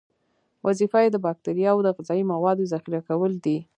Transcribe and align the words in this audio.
وظیفه 0.67 0.99
یې 1.03 1.09
د 1.11 1.17
باکتریاوو 1.25 1.85
د 1.85 1.87
غذایي 1.97 2.23
موادو 2.33 2.69
ذخیره 2.73 3.01
کول 3.09 3.33
دي. 3.45 3.57